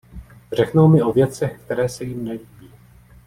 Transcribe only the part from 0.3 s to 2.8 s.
Řeknou mi o věcech, které se jim nelíbí.